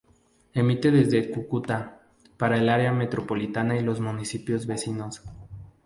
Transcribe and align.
Emite 0.55 0.89
desde 0.89 1.29
Cúcuta 1.29 2.01
para 2.37 2.57
el 2.57 2.69
área 2.69 2.91
metropolitana 2.91 3.77
y 3.77 3.83
los 3.83 3.99
municipios 3.99 4.65
vecinos. 4.65 5.21